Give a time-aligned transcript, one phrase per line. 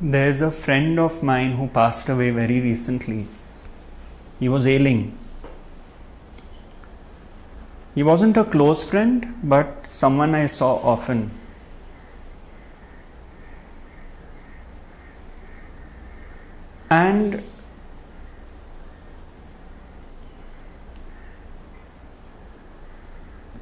[0.00, 3.26] There's a friend of mine who passed away very recently.
[4.40, 5.16] He was ailing.
[7.94, 11.30] He wasn't a close friend, but someone I saw often.
[16.90, 17.42] And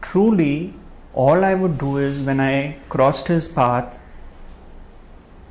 [0.00, 0.74] truly,
[1.12, 3.99] all I would do is when I crossed his path,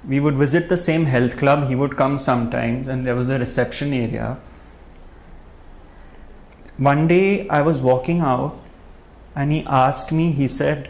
[0.09, 1.67] we would visit the same health club.
[1.69, 4.37] He would come sometimes, and there was a reception area.
[6.77, 8.59] One day I was walking out,
[9.35, 10.89] and he asked me, he said,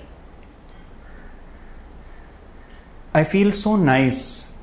[3.13, 4.53] I feel so nice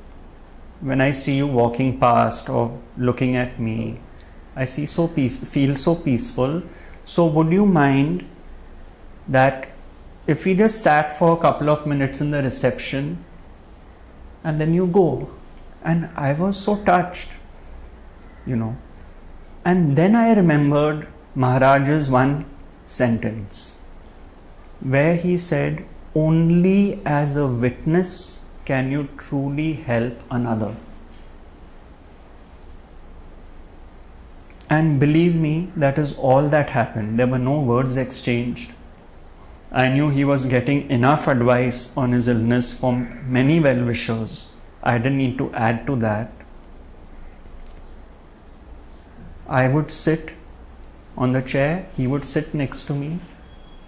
[0.79, 3.99] when I see you walking past or looking at me.
[4.55, 6.63] I see so peace, feel so peaceful.
[7.05, 8.27] So would you mind
[9.27, 9.69] that
[10.25, 13.23] if we just sat for a couple of minutes in the reception
[14.43, 15.29] and then you go?
[15.83, 17.29] And I was so touched,
[18.45, 18.75] you know.
[19.65, 22.45] And then I remembered Maharaj's one
[22.85, 23.79] sentence
[24.79, 30.75] where he said, Only as a witness can you truly help another.
[34.69, 37.17] And believe me, that is all that happened.
[37.17, 38.71] There were no words exchanged.
[39.71, 44.47] I knew he was getting enough advice on his illness from many well wishers.
[44.81, 46.31] I didn't need to add to that.
[49.47, 50.31] I would sit
[51.17, 53.19] on the chair, he would sit next to me.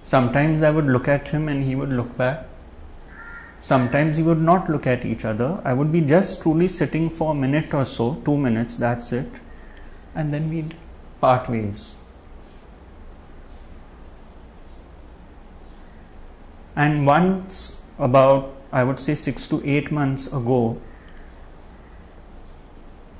[0.03, 2.45] Sometimes I would look at him and he would look back.
[3.59, 5.61] Sometimes we would not look at each other.
[5.63, 9.29] I would be just truly sitting for a minute or so, two minutes, that's it.
[10.15, 10.75] And then we'd
[11.21, 11.95] part ways.
[16.83, 20.81] And once, about I would say six to eight months ago,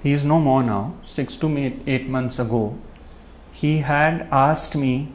[0.01, 1.49] he is no more now, six to
[1.85, 2.77] eight months ago,
[3.51, 5.11] he had asked me,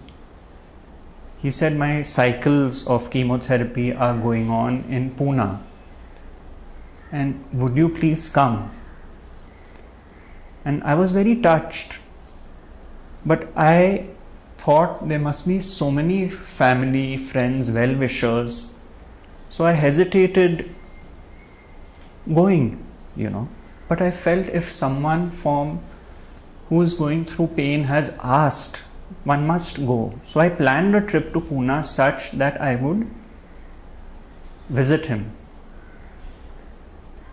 [1.38, 5.60] he said, My cycles of chemotherapy are going on in Pune.
[7.12, 8.70] And would you please come?
[10.66, 11.98] And I was very touched.
[13.24, 14.08] But I
[14.64, 18.74] thought there must be so many family, friends, well wishers.
[19.50, 20.74] So I hesitated
[22.32, 22.82] going,
[23.14, 23.48] you know.
[23.88, 25.80] But I felt if someone from
[26.68, 28.82] who is going through pain has asked,
[29.24, 30.18] one must go.
[30.22, 33.06] So I planned a trip to Pune such that I would
[34.70, 35.32] visit him.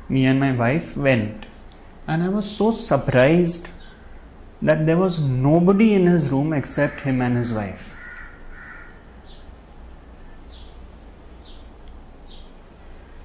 [0.09, 1.45] Me and my wife went,
[2.05, 3.69] and I was so surprised
[4.61, 7.95] that there was nobody in his room except him and his wife.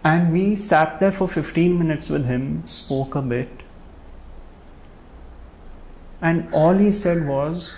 [0.03, 3.49] And we sat there for 15 minutes with him, spoke a bit,
[6.21, 7.75] and all he said was,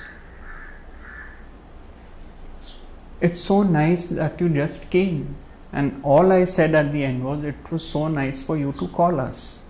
[3.21, 5.35] It's so nice that you just came.
[5.73, 8.89] And all I said at the end was, It was so nice for you to
[8.89, 9.63] call us.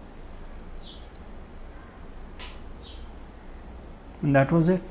[4.22, 4.82] And that was it.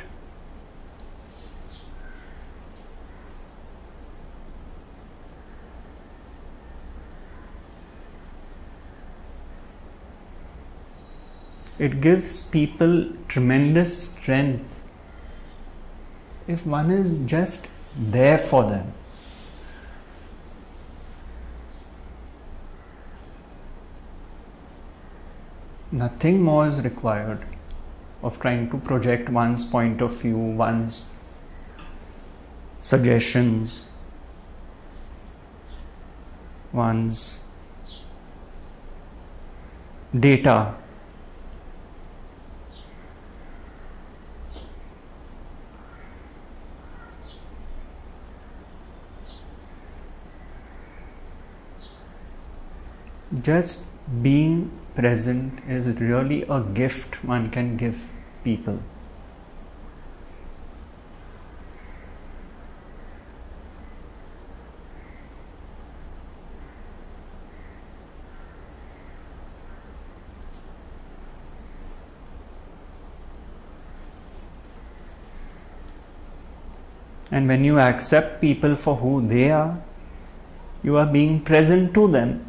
[11.77, 14.81] It gives people tremendous strength
[16.47, 18.93] if one is just there for them.
[25.91, 27.45] Nothing more is required
[28.23, 31.11] of trying to project one's point of view, one's
[32.79, 33.89] suggestions,
[36.71, 37.41] one's
[40.17, 40.75] data.
[53.41, 53.85] Just
[54.23, 58.11] being present is really a gift one can give
[58.43, 58.79] people.
[77.31, 79.79] And when you accept people for who they are,
[80.81, 82.45] you are being present to them.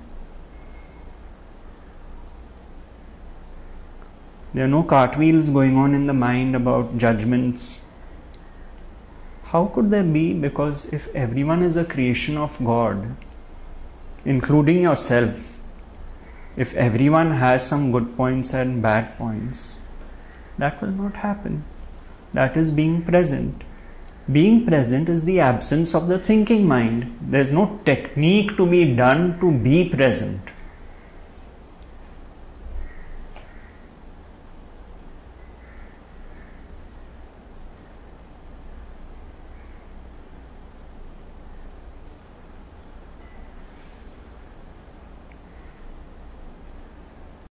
[4.54, 7.84] There are no cartwheels going on in the mind about judgments.
[9.44, 10.32] How could there be?
[10.32, 13.16] Because if everyone is a creation of God,
[14.24, 15.58] including yourself,
[16.56, 19.78] if everyone has some good points and bad points,
[20.58, 21.64] that will not happen.
[22.34, 23.64] That is being present.
[24.30, 27.18] Being present is the absence of the thinking mind.
[27.22, 30.40] There's no technique to be done to be present.